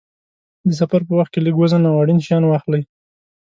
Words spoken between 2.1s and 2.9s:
شیان واخلئ.